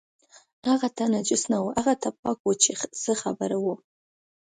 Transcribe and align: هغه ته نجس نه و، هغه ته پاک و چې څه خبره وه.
هغه 0.69 0.87
ته 0.97 1.03
نجس 1.13 1.43
نه 1.51 1.57
و، 1.63 1.67
هغه 1.79 1.93
ته 2.01 2.09
پاک 2.21 2.39
و 2.47 2.51
چې 2.61 2.71
څه 3.03 3.11
خبره 3.21 3.57
وه. 3.63 3.75